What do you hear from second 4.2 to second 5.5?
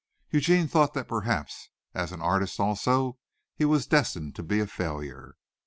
to be a failure.